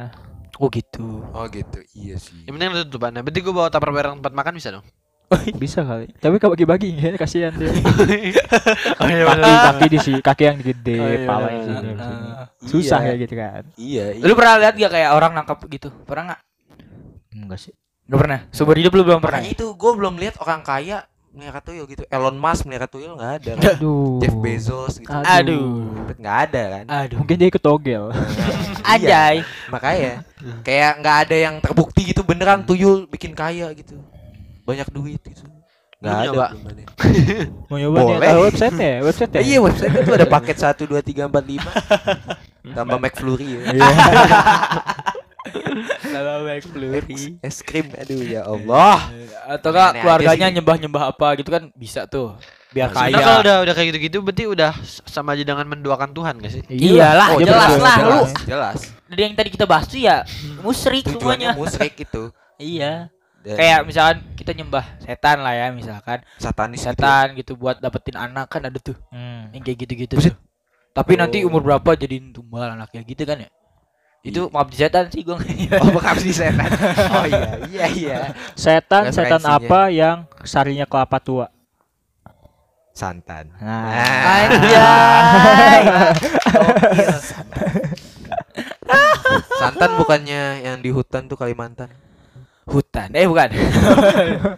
[0.59, 1.23] Oh gitu.
[1.31, 1.79] Oh gitu.
[1.95, 2.43] Iya sih.
[2.43, 3.21] Yang penting ada tutupannya.
[3.23, 4.85] Berarti gue bawa tupperware tempat makan bisa dong.
[5.63, 6.07] Bisa kali.
[6.17, 7.71] Tapi kalau bagi-bagi ya kasihan dia.
[9.03, 11.89] oh iya kaki kaki di sini, kaki yang gede, Oh, iya, pala yang sini.
[11.93, 12.07] benar.
[12.07, 12.27] sini.
[12.31, 12.47] Ah.
[12.63, 13.11] Susah Iya.
[13.11, 13.63] ya gitu kan.
[13.75, 14.07] Iya.
[14.15, 14.23] iya.
[14.23, 15.89] Lu pernah lihat gak kayak orang nangkap gitu?
[16.07, 16.41] Pernah nggak?
[17.37, 17.73] Enggak sih.
[18.07, 18.41] Gak pernah.
[18.55, 19.43] Seumur hidup lu belum pernah.
[19.43, 20.99] Makanya itu gue belum lihat orang kaya
[21.37, 22.03] melihara tuyul gitu.
[22.09, 23.51] Elon Musk melihara tuyul nggak ada.
[23.61, 23.65] Kan?
[23.77, 24.23] Aduh.
[24.23, 25.11] Jeff Bezos gitu.
[25.13, 25.91] Aduh.
[26.17, 26.85] Nggak ada kan.
[27.05, 27.17] Aduh.
[27.21, 28.09] Mungkin dia ikut togel.
[28.87, 29.45] Anjay.
[29.69, 30.23] Makanya
[30.63, 33.99] kayak nggak ada yang terbukti gitu beneran tuyul bikin kaya gitu.
[34.67, 35.47] Banyak duit gitu.
[35.97, 36.25] Nggak ada.
[36.27, 36.47] nyoba?
[36.53, 36.83] ada.
[37.71, 38.29] Mau nyoba nih Boleh.
[38.29, 38.95] tahu website ya?
[39.01, 39.39] Website ya?
[39.39, 41.41] Eh, iya website itu ada paket 1 2 3 4
[42.67, 43.61] 5 tambah McFlurry ya.
[43.73, 43.89] Iya.
[46.07, 47.39] Kalau McFlurry.
[47.39, 48.99] Es krim aduh ya Allah.
[49.47, 52.35] Atau enggak aja keluarganya nyembah-nyembah apa gitu kan bisa tuh.
[52.75, 53.17] Biar kaya.
[53.17, 54.73] kalau udah udah kayak gitu-gitu berarti udah
[55.07, 56.63] sama aja dengan mendoakan Tuhan gak sih?
[56.69, 58.05] Iyalah, Oh, jelas jelas, lah lu.
[58.05, 58.79] jelas, jelas.
[59.07, 60.27] Dari yang tadi kita bahas tuh ya
[60.61, 61.55] musrik semuanya.
[61.57, 62.29] musrik itu.
[62.59, 63.09] Iya.
[63.47, 66.19] Dan Kayak misalkan kita nyembah setan lah ya misalkan.
[66.35, 66.91] satanis gitu.
[66.91, 68.99] Setan gitu buat dapetin anak kan ada tuh.
[69.15, 69.55] Hmm.
[69.55, 70.35] Yang kayak gitu-gitu tuh.
[70.91, 71.49] Tapi nanti Oh.
[71.55, 73.51] umur berapa jadiin tumbal anaknya gitu kan ya?
[74.27, 75.39] Itu maaf di setan sih gua.
[75.79, 76.67] Oh, si setan.
[77.15, 78.19] Oh iya, iya iya.
[78.59, 81.47] Setan setan apa yang sarinya kelapa tua?
[82.97, 83.53] Santan.
[83.61, 84.51] Nah.
[84.51, 85.83] Anjay.
[89.61, 91.93] Santan bukannya yang di hutan tuh Kalimantan.
[92.67, 93.09] Hutan.
[93.15, 93.49] Eh bukan.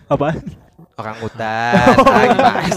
[0.09, 0.29] Apa?
[0.99, 1.95] Orang hutan.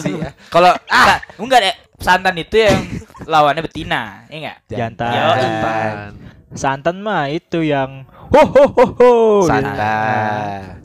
[0.04, 0.36] Sih ya?
[0.52, 1.76] Kalau ah, enggak deh.
[2.02, 2.82] Santan itu yang
[3.30, 4.58] lawannya betina, ya enggak?
[4.68, 5.14] Jantan.
[5.14, 5.94] Jantan.
[6.52, 9.12] Santan mah itu yang ho ho ho ho.
[9.46, 10.82] Santan.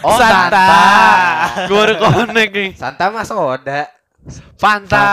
[0.00, 0.68] Oh, Santa.
[1.68, 2.70] Gue baru connect nih.
[2.72, 3.84] Santa mah soda.
[4.60, 5.06] Fanta.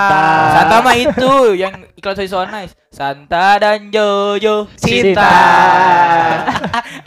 [0.52, 2.76] Santa mah itu yang iklan soy so nice.
[2.91, 5.32] Santa dan Jojo Cinta.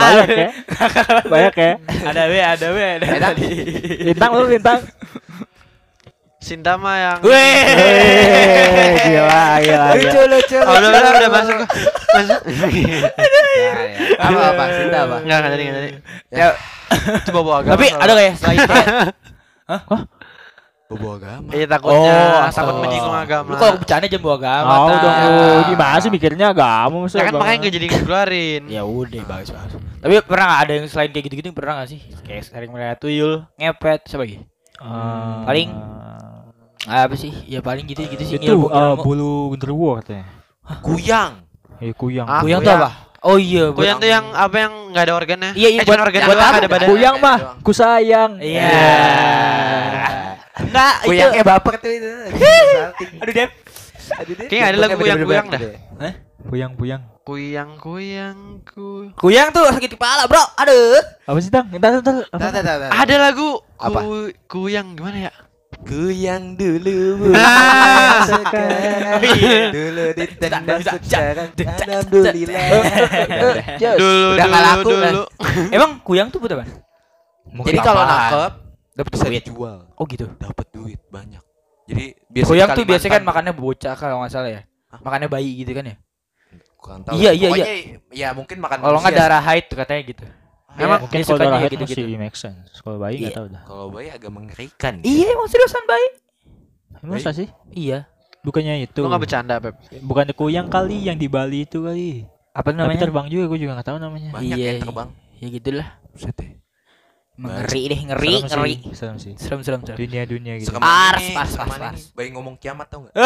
[0.01, 0.49] Banyak ya?
[1.33, 1.73] Banyak ya?
[2.09, 3.49] ada we, ada we, ada tadi.
[4.09, 4.81] Lintang lu lintang.
[6.41, 7.37] Cinta mah yang Weh.
[7.37, 10.57] Eh, gila, gila, Lucu lucu.
[10.57, 11.59] Oh, udah udah udah masuk.
[12.17, 12.41] Masuk.
[12.49, 12.97] Ya,
[13.61, 13.73] ya.
[14.17, 15.17] Apa apa Cinta apa?
[15.21, 15.91] Enggak enggak jadi enggak jadi.
[16.33, 16.49] Ya,
[17.29, 17.77] Coba bawa agama.
[17.77, 18.75] tapi ada kayak selain itu
[20.91, 20.93] ya?
[20.93, 21.49] Bobo agama.
[21.51, 22.81] Iya takutnya Oh, takut oh.
[22.81, 23.47] menyinggung agama.
[23.47, 24.73] Lu kalau bercanda jangan bawa agama.
[24.73, 25.33] Oh, dong lu
[25.69, 27.41] gimana sih mikirnya agama masa Ya kan agama?
[27.41, 28.63] makanya gak jadi ngeluarin.
[28.67, 29.73] Ya udah bagus bagus.
[29.97, 32.01] Tapi pernah nggak ada yang selain kayak gitu-gitu pernah nggak sih?
[32.21, 34.37] Kayak sering melihat tuyul, ngepet, siapa lagi?
[34.77, 35.45] Ah.
[35.45, 35.69] Paling
[36.83, 37.31] Apa sih?
[37.47, 38.37] Ya paling gitu-gitu sih.
[38.37, 38.99] itu ngilmu.
[38.99, 40.27] bulu genderuwo katanya.
[40.81, 41.45] Kuyang.
[41.79, 42.25] Eh kuyang.
[42.25, 42.83] Ah, Kuyang tuh kuyang.
[42.83, 42.91] apa?
[43.21, 45.51] Oh iya, Kuyang tuh yang apa yang enggak ada organnya?
[45.53, 46.59] Iya, iya, eh, buat- organ buat doang apa?
[46.59, 46.89] ada badan.
[46.89, 47.57] Kuyang mah doang.
[47.61, 48.31] ku sayang.
[48.41, 48.65] Iya.
[50.63, 51.09] Enggak, itu.
[51.09, 52.11] Kuyangnya baper tuh itu.
[53.23, 53.51] Aduh, Dep.
[54.11, 54.47] Aduh, deh.
[54.47, 55.61] Kayaknya ada lagu kuyang-kuyang dah.
[55.61, 55.75] deh.
[56.43, 57.03] Kuyang kuyang.
[57.21, 59.13] Kuyang kuyang ku.
[59.15, 60.41] Kuyang tuh sakit kepala, Bro.
[60.57, 60.99] Aduh.
[61.25, 61.69] Apa sih tang?
[61.69, 62.27] Entar entar.
[62.27, 62.91] Tar, tar, tar, tar.
[62.91, 63.99] Ada lagu Apa?
[64.01, 65.33] ku- kuyang gimana ya?
[65.81, 68.21] Kuyang dulu Ah.
[68.29, 69.21] sekarang.
[69.71, 72.67] Dulu ditendang sekarang Alhamdulillah.
[73.97, 75.23] Dulu dulu dulu.
[75.71, 76.65] Emang kuyang tuh buat apa?
[77.65, 78.53] Jadi kalau nangkep
[78.93, 79.43] dapat bisa duit.
[79.43, 80.27] dijual Oh gitu.
[80.37, 81.43] Dapat duit banyak
[81.85, 84.63] Jadi biasanya tuh biasanya kan makannya bocah kalau nggak salah ya.
[85.03, 85.97] Makannya bayi gitu kan ya.
[86.75, 87.67] Kurang tahu Iya, iya, Pokoknya
[88.11, 90.25] ya mungkin makan Kalau nggak darah haid tuh katanya gitu.
[90.25, 90.39] sih.
[90.79, 92.03] Emang Mungkin kalau darah haid gitu-gitu.
[92.07, 92.79] masih make sense.
[92.79, 93.39] Kalau bayi enggak Iya.
[93.39, 93.63] tahu dah.
[93.67, 96.09] Kalau bayi agak mengerikan Iya, emang seriusan bayi.
[97.03, 97.49] Masa sih?
[97.71, 98.07] Iya.
[98.41, 99.03] Bukannya itu.
[99.03, 99.75] Lu enggak bercanda, Pep.
[100.01, 102.23] Bukannya kuyang kali yang di Bali itu kali.
[102.51, 103.03] Apa Tapi namanya?
[103.03, 104.31] terbang juga gue juga enggak tahu namanya.
[104.31, 105.89] Banyak Iya, yang terbang Ya gitulah.
[106.15, 106.51] Buset deh.
[107.41, 108.75] Ngeri deh, ngeri, Serem ngeri.
[108.77, 109.33] sih, Serem sih.
[109.41, 109.97] Serem, serem, serem.
[109.97, 110.69] Dunia-dunia gitu.
[110.71, 112.01] Serem Pars, ini, pars, pars, pars.
[112.13, 113.15] Bayi ngomong kiamat tau gak?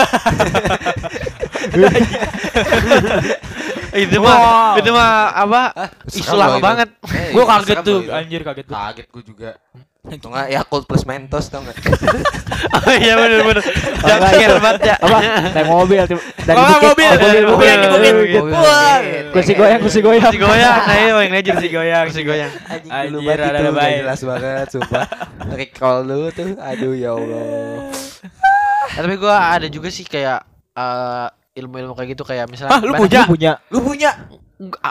[3.95, 5.63] Itu mah itu mah apa?
[6.11, 6.89] Isu lama banget.
[7.07, 8.75] Eh, Gua kaget tuh, anjir kaget tuh.
[8.75, 9.51] Kaget gue juga
[10.05, 11.81] Itu nggak Yakult plus Mentos tau gak?
[12.75, 13.65] Oh iya benar benar.
[14.05, 14.97] Jangan banget ya.
[15.01, 15.19] Apa?
[15.57, 18.15] Naik mobil dari Oh, mobil, mobil, mobil mobil,
[18.53, 19.25] mobil.
[19.33, 20.29] Kursi goyang, kursi goyang.
[20.29, 22.07] Si goyang, nah itu yang legend si goyang.
[22.13, 22.53] Si goyang.
[22.69, 25.05] Anjing Anjir, dulu banget itu nggak jelas banget Sumpah
[25.57, 27.45] Recall lu tuh Aduh ya Allah
[28.95, 30.45] Ya, tapi gua ada juga sih kayak
[30.77, 33.25] eh, ilmu-ilmu kayak gitu kayak misalnya Ah, lu punya?
[33.25, 33.53] Lu punya.
[33.73, 34.11] Lu punya?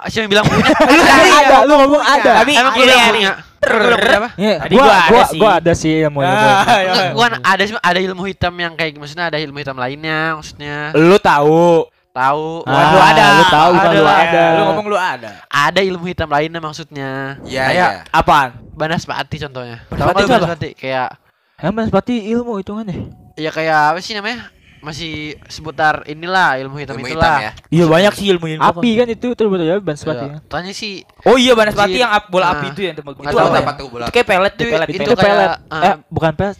[0.09, 0.73] Siapa yang bilang punya?
[1.45, 2.31] ada, lu ngomong ada.
[2.41, 2.97] Tapi Emang ini ya?
[2.97, 3.33] Lu punya
[3.65, 4.29] apa?
[4.35, 5.39] Iya, Tadi gua gua ada gua sih.
[5.39, 6.33] gua ada sih ilmu ilmu.
[6.45, 6.91] Ah, iya.
[6.91, 10.75] Enggak, gua ada sih ada ilmu hitam yang kayak maksudnya ada ilmu hitam lainnya maksudnya.
[10.93, 11.87] Lu tahu.
[12.09, 12.45] Tahu.
[12.61, 13.23] Bukan lu Ah, ada.
[13.33, 14.17] lu tahu kan Ada lu lah.
[14.21, 14.43] ada.
[14.53, 15.29] Lu ngomong lu ada.
[15.47, 17.09] Ada ilmu hitam lainnya maksudnya.
[17.41, 17.87] Iya, Kayak iya.
[18.11, 18.49] Apaan?
[18.71, 19.77] Banaspati contohnya.
[19.87, 20.39] Banaspati Tahu nggak?
[20.39, 20.69] Banaspati?
[20.73, 21.09] Kayak
[21.57, 22.97] Emang berarti ilmu hitungannya.
[23.33, 24.45] ya kayak apa sih namanya?
[24.83, 25.13] Masih
[25.47, 27.39] seputar inilah ilmu hitam Ilmu itulah.
[27.39, 27.51] hitam ya.
[27.71, 28.61] Iya banyak sih ilmu ilmu.
[28.61, 30.25] Api kan itu terus betul ya ban sepati.
[30.27, 30.37] Iya.
[30.45, 32.53] Tanya sih Oh iya Banaspati yang ap- bola Nah.
[32.53, 33.15] api itu yang tembak.
[33.15, 33.47] Itu apa?
[33.47, 33.71] apa ya?
[33.73, 34.03] tuh bola?
[34.03, 35.07] Itu kayak pelet, Itu- tuh, pelet, itu pelet.
[35.07, 35.51] Itu kayak, pelet.
[35.71, 35.81] ah.
[35.81, 36.57] Eh, bukan pelet.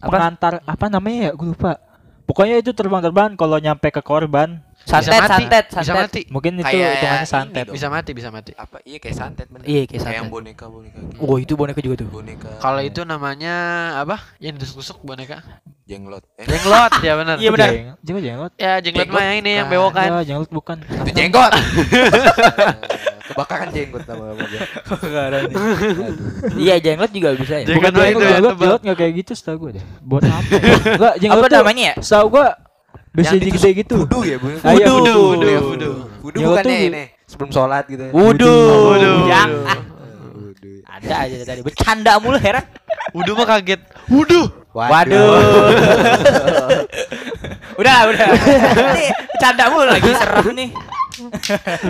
[0.00, 1.30] Pengantar apa namanya ya?
[1.34, 1.72] Gue lupa.
[2.24, 5.30] Pokoknya itu terbang-terbang kalau nyampe ke korban, Santet, bisa mati.
[5.30, 6.00] santet, Bisa santet.
[6.02, 6.20] mati.
[6.28, 7.64] mungkin itu Kayak hitungannya santet.
[7.68, 8.50] Bisa mati, bisa mati.
[8.54, 8.76] Apa?
[8.82, 9.64] Iya kayak santet bener.
[9.64, 10.34] Iya, kayak Kayak yang santet.
[10.34, 10.98] boneka boneka.
[10.98, 11.16] gitu.
[11.20, 12.08] Oh itu boneka juga tuh.
[12.08, 12.50] Boneka.
[12.56, 13.54] Kalau itu namanya
[13.98, 14.16] apa?
[14.36, 15.38] Yang ditusuk-tusuk boneka.
[15.84, 16.22] jenglot.
[16.34, 17.34] Eh, Jenglot ya benar.
[17.36, 17.68] Iya, benar.
[17.68, 18.52] Jeng- Jenglot jenglot.
[18.56, 20.06] Ya jenglot Jenglot mah yang ini yang bewokan.
[20.08, 20.76] Ya, jenglot bukan.
[20.80, 21.52] itu jenggot.
[23.26, 24.58] Kebakaran jenggot sama mobil.
[26.56, 27.64] Iya jenglot juga bisa ya.
[27.64, 29.84] Jenglot jenglot, jenglot nggak kayak gitu setahu gue deh.
[30.00, 30.50] Buat apa?
[30.94, 31.94] Enggak, jenglot Apa tuh namanya ya?
[31.98, 32.60] Setahu gue bisa Yang gede gitu.
[32.60, 32.69] Wudu ya, Bu?
[33.10, 35.14] Ah, iya, Wudu, wudu.
[35.18, 35.66] wudu, ya, wudu.
[35.66, 35.90] wudu.
[36.22, 38.02] Wudu Jenglot bukannya tuh- ini sebelum sholat gitu.
[38.06, 38.12] ya?
[38.14, 38.54] Wudu.
[38.86, 39.12] Wudu.
[39.26, 39.50] Yang
[40.30, 40.70] Wudu.
[40.86, 41.60] ada aja tadi.
[41.66, 42.62] Bercanda mulu heran.
[43.10, 43.80] Wudu mah kaget.
[44.06, 44.40] Wudu.
[44.70, 45.34] Waduh.
[47.80, 48.26] udah, udah.
[49.34, 50.68] Bercanda mulu lagi serem nih.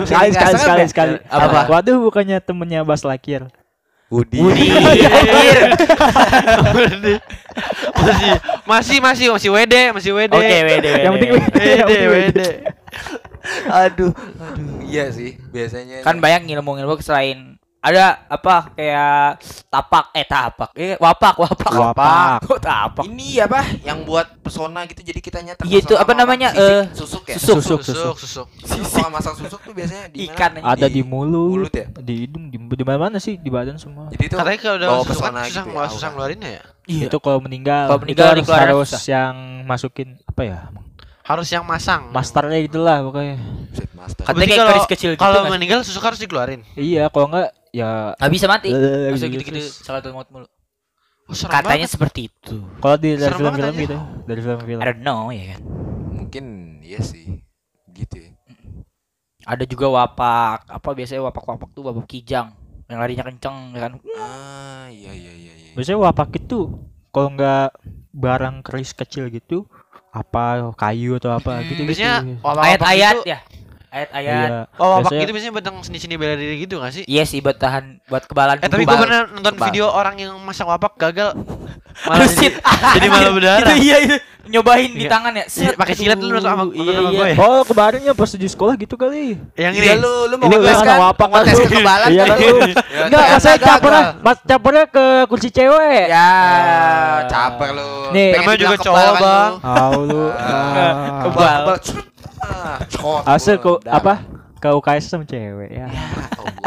[0.09, 0.87] Sekali sekali sekali serem ya?
[0.89, 1.11] sekali.
[1.29, 1.69] Apa?
[1.69, 3.45] Waduh bukannya temennya Bas Lakir.
[4.11, 4.43] Wudi.
[4.43, 4.67] Wudi.
[8.67, 10.35] masih masih masih masih WD, masih WD.
[10.35, 10.91] Oke, wede, wede.
[10.99, 11.59] Yang penting WD,
[12.11, 12.39] WD.
[13.71, 14.67] aduh, aduh.
[14.83, 16.03] Iya sih, biasanya.
[16.03, 22.45] kan banyak ilmu-ilmu selain ada apa kayak tapak eh tapak eh wapak wapak Wapak.
[22.45, 26.53] kok tapak ini apa yang buat pesona gitu jadi kita nyata Iya, itu apa namanya,
[26.53, 27.81] eh, susuk ya susuk.
[27.81, 28.15] Susuk, susuk.
[28.21, 28.47] susuk.
[28.61, 30.33] Susuk kalau masang susuk tuh biasanya di mana?
[30.37, 34.13] ikan Ada di mulut, mulut ya di hidung, di, di mana-mana sih, di badan semua.
[34.13, 36.63] jadi itu Katanya kalau udah susuk kan pesona susah gitu ya, susah ngeluarinnya ya.
[36.85, 39.33] iya Itu kalau meninggal, Kalau meninggal itu harus, harus yang
[39.65, 40.59] masukin apa ya?
[41.21, 42.13] Harus yang masang.
[42.13, 43.37] Masternya gitulah pokoknya.
[43.97, 46.61] Master Katanya kayak kecil gitu Kalau meninggal susuk harus dikeluarin.
[46.77, 48.15] Iya, kalau enggak ya.
[48.19, 48.69] Nggak bisa mati.
[48.71, 50.47] Gitu gitu-gitu salah maut mulu.
[51.31, 51.93] Oh, katanya banget.
[51.95, 52.59] seperti itu.
[52.83, 54.79] Kalau di dari film-film gitu, dari film-film.
[54.83, 55.61] I don't know ya kan?
[56.11, 56.45] Mungkin
[56.83, 57.39] iya sih
[57.95, 58.29] gitu ya.
[59.47, 62.51] Ada juga wapak apa biasanya wapak-wapak tuh wapak kijang
[62.91, 63.91] yang larinya kenceng ya kan?
[64.19, 65.71] Ah iya iya iya iya.
[65.71, 66.67] Biasanya wapak itu
[67.15, 67.79] kalau enggak
[68.11, 69.63] barang keris kecil gitu
[70.11, 71.95] apa kayu atau apa gitu gitu.
[71.95, 73.39] Biasanya ayat-ayat ya
[73.91, 74.59] ayat-ayat Iya.
[74.73, 77.03] Oh, wapak Biasanya- itu biasanya buat yang seni-seni bela diri gitu gak sih?
[77.05, 79.67] iya sih buat tahan buat kebalan Eh tapi gue pernah nonton Kebal.
[79.67, 81.35] video orang yang masang wapak gagal
[82.07, 82.55] malah jadi,
[82.95, 83.59] jadi malah berdarah.
[83.61, 85.11] itu iya itu nyobain di Iya.
[85.11, 87.35] tangan ya Iya, pakai silet lu nonton sama- iya sama iya gue ya?
[87.37, 89.35] Oh, kemarinnya pas di sekolah gitu kali.
[89.53, 89.85] Yang ini.
[89.85, 91.63] Iya lu lu mau udah kan wapak tes kan lu.
[91.67, 92.71] kekebalan Iya kan kan lu lu.
[92.71, 96.03] Ya, Enggak, saya capernya, mas capernya ke kursi cewek.
[96.07, 96.29] ya
[97.27, 98.29] caper lu Nih.
[98.35, 99.51] Namanya juga cowok, kebal kan Bang.
[99.51, 99.59] lu.
[99.61, 100.23] Tahu lu.
[100.31, 100.93] Ah.
[101.21, 101.61] kebal.
[102.91, 103.23] Cut.
[103.25, 103.35] Ah.
[103.35, 104.25] Asal ke apa?
[104.57, 105.87] Ke UKS sama cewek ya.
[105.89, 106.05] Ya
[106.37, 106.61] Allah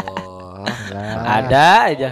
[1.25, 2.09] ada aja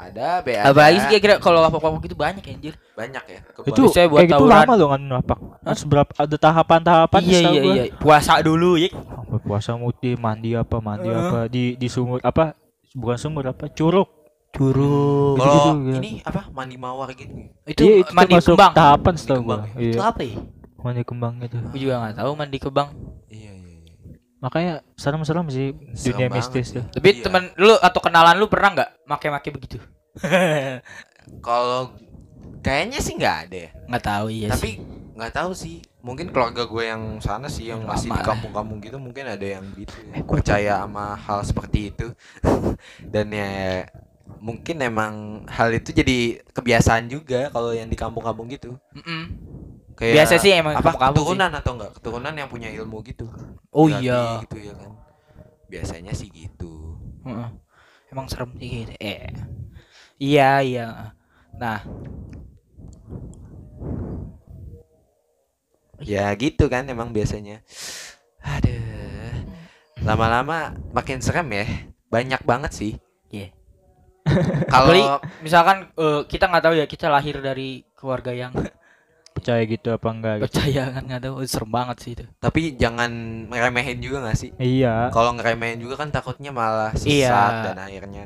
[0.00, 3.40] ada be ada apalagi sih kira-kira kalau wapak-wapak itu banyak ya anjir banyak ya.
[3.68, 5.38] Itu Biasanya buat kayak gitu lama loh kan wapak.
[5.60, 10.80] Harus berapa ada tahapan-tahapan iya iya iya puasa dulu ya Sampai puasa mutih, mandi apa,
[10.80, 11.20] mandi Heeh.
[11.20, 12.56] apa di di sumur apa?
[12.96, 13.68] Bukan sumur apa?
[13.70, 14.08] Curug.
[14.50, 16.02] curug kalau gitu.
[16.02, 17.30] ini apa mandi mawar gitu
[17.70, 19.54] itu, Iya, itu mandi termasuk kembang tahapan setahu gua.
[19.54, 19.62] ya?
[19.78, 20.36] itu Iya, apa ya
[20.82, 21.58] mandi kembang gitu.
[21.60, 22.88] aku juga nggak tahu mandi kembang.
[23.26, 23.94] Iya iya iya.
[24.40, 26.84] Makanya serem-serem sih Serem dunia banget mistis tuh.
[26.88, 27.22] tapi Iya.
[27.24, 29.76] temen lu atau kenalan lu pernah nggak make-make begitu?
[31.46, 31.94] Kalau
[32.60, 33.70] kayaknya sih nggak ada ya.
[33.86, 34.74] Nggak tahu iya tapi sih.
[35.14, 35.76] nggak tahu sih.
[36.00, 39.64] Mungkin keluarga gue yang sana sih yang masih lama di kampung-kampung gitu mungkin ada yang
[39.76, 39.92] gitu.
[40.24, 42.08] Percaya sama hal seperti itu.
[43.12, 43.84] Dan ya
[44.40, 48.80] mungkin emang hal itu jadi kebiasaan juga kalau yang di kampung-kampung gitu.
[48.96, 49.22] Mm-mm.
[50.00, 50.98] Kayak Biasa sih emang apa sih.
[51.12, 51.92] keturunan atau enggak?
[52.00, 53.28] Keturunan yang punya ilmu gitu.
[53.68, 54.40] Oh Berarti iya.
[54.48, 54.92] gitu ya kan.
[55.68, 56.96] Biasanya sih gitu.
[58.08, 58.92] Emang serem sih gitu.
[58.96, 59.28] Eh.
[60.16, 60.88] Iya iya.
[61.60, 61.84] Nah.
[66.00, 67.60] Ya gitu kan emang biasanya.
[68.40, 69.52] Aduh.
[70.00, 71.68] Lama-lama makin serem ya.
[72.08, 72.92] Banyak banget sih.
[73.28, 73.52] Iya.
[74.68, 78.52] kalau misalkan eh, kita nggak tahu ya kita lahir dari keluarga yang
[79.40, 80.44] Percaya gitu apa enggak gitu.
[80.46, 83.10] percaya kan nggak tahu serem banget sih itu tapi jangan
[83.48, 85.08] ngeremehin juga gak sih Iya.
[85.08, 87.64] kalau ngeremehin juga kan takutnya malah sesat Iya.
[87.66, 88.24] dan akhirnya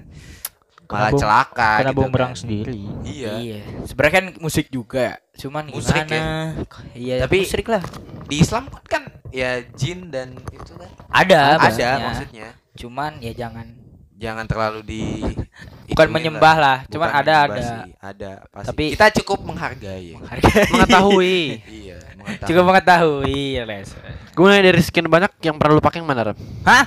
[0.85, 2.39] malah bom- celaka Kena gitu bumerang kan.
[2.39, 2.77] sendiri.
[3.03, 3.33] Iya.
[3.37, 3.59] Iya.
[3.83, 5.17] Sebenarnya kan musik juga.
[5.35, 6.55] Cuman Musrik gimana?
[6.93, 7.83] Iya, Tapi- musik lah.
[8.29, 12.53] Di Islam kan ya jin dan itu kan Ada, ada maksudnya.
[12.75, 13.67] Cuman ya jangan
[14.15, 15.03] Jangan terlalu di
[15.95, 17.55] bukan ituin menyembah lah, Bukan cuman ada ada.
[17.57, 18.67] sih, ada pasti.
[18.69, 20.19] Tapi- kita cukup menghargai.
[20.19, 21.39] Harga Mengetahui.
[21.65, 22.47] iya, mengetahui.
[22.51, 23.89] cukup mengetahui ya les.
[24.35, 26.37] Gue nanya dari sekian banyak yang pernah lu pakai yang mana Ram?
[26.67, 26.85] Hah?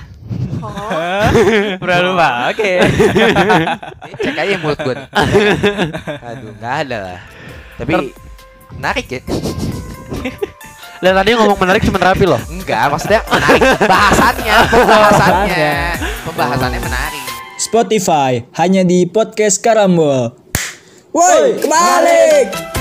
[1.80, 2.28] Pernah lupa.
[2.52, 2.70] Oke.
[4.08, 4.94] Eh, cek aja mulut gue.
[6.20, 7.20] Aduh, nggak ada lah.
[7.76, 8.12] Tapi
[8.74, 9.20] menarik ya.
[10.98, 12.40] Dan tadi ngomong menarik cuma rapi loh.
[12.48, 15.72] Enggak, maksudnya menarik bahasannya, pembahasannya.
[16.26, 17.24] Pembahasannya menarik.
[17.68, 20.32] Spotify hanya di podcast Karambol.
[21.12, 22.77] Woi, kebalik!